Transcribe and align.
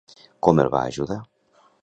Com 0.47 0.61
el 0.63 0.71
va 0.77 0.81
ajudar? 0.95 1.19